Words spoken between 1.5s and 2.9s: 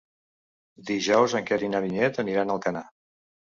Quer i na Vinyet aniran a Alcanar.